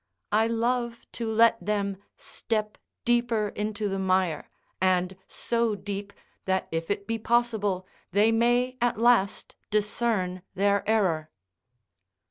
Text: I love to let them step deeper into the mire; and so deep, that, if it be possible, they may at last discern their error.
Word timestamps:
I 0.31 0.47
love 0.47 1.01
to 1.11 1.31
let 1.31 1.63
them 1.63 1.97
step 2.17 2.79
deeper 3.05 3.49
into 3.49 3.87
the 3.87 3.99
mire; 3.99 4.49
and 4.81 5.15
so 5.27 5.75
deep, 5.75 6.11
that, 6.45 6.67
if 6.71 6.89
it 6.89 7.05
be 7.05 7.19
possible, 7.19 7.85
they 8.11 8.31
may 8.31 8.79
at 8.81 8.97
last 8.97 9.55
discern 9.69 10.41
their 10.55 10.83
error. 10.89 11.29